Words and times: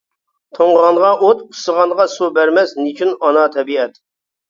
توڭغانغا 0.59 1.11
ئوت، 1.27 1.45
ئۇسسىغانغا 1.49 2.09
سۇ 2.17 2.33
بەرمەس 2.41 2.77
نېچۈن 2.83 3.17
ئانا 3.23 3.49
تەبىئەت؟! 3.61 4.07